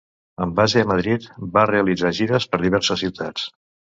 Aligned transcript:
Amb 0.45 0.55
base 0.59 0.79
a 0.85 0.87
Madrid 0.91 1.27
va 1.57 1.67
realitzar 1.71 2.11
gires 2.21 2.49
per 2.55 2.61
diverses 2.63 3.03
ciutats. 3.05 3.47